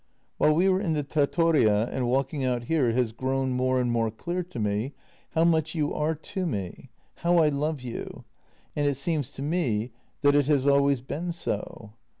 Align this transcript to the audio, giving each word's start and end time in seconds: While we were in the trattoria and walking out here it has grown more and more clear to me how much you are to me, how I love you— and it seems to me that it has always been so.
While 0.39 0.55
we 0.55 0.67
were 0.67 0.81
in 0.81 0.93
the 0.93 1.03
trattoria 1.03 1.85
and 1.91 2.07
walking 2.09 2.43
out 2.43 2.63
here 2.63 2.89
it 2.89 2.95
has 2.95 3.11
grown 3.11 3.51
more 3.51 3.79
and 3.79 3.91
more 3.91 4.09
clear 4.09 4.41
to 4.41 4.57
me 4.57 4.93
how 5.33 5.43
much 5.43 5.75
you 5.75 5.93
are 5.93 6.15
to 6.15 6.47
me, 6.47 6.89
how 7.17 7.37
I 7.37 7.49
love 7.49 7.81
you— 7.81 8.23
and 8.75 8.87
it 8.87 8.95
seems 8.95 9.31
to 9.33 9.43
me 9.43 9.91
that 10.21 10.33
it 10.33 10.47
has 10.47 10.65
always 10.65 11.01
been 11.01 11.31
so. 11.31 11.91